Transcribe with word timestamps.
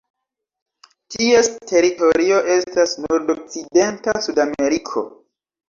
Ties 1.15 1.49
teritorio 1.73 2.41
estas 2.55 2.97
nordokcidenta 3.05 4.19
Sudameriko. 4.31 5.09